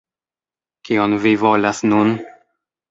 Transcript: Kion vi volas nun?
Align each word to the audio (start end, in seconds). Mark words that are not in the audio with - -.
Kion 0.89 1.15
vi 1.27 1.37
volas 1.45 1.87
nun? 1.95 2.15